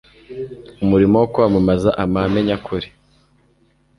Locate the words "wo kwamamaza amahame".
1.21-2.39